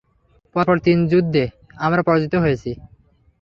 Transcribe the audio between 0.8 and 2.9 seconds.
তিন যুদ্ধে আমরা পরাজিত হয়েছি।